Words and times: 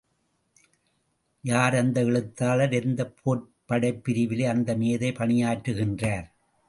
யார் 1.43 1.75
அந்த 1.75 2.03
எழுத்தாளர் 2.03 2.73
எந்தப் 2.73 3.13
போர்ப் 3.23 3.51
படைப் 3.65 4.01
பிரிவிலே 4.03 4.45
அந்த 4.45 4.75
மேதை 4.75 5.11
பணியாற்றுகின்றார்? 5.11 6.27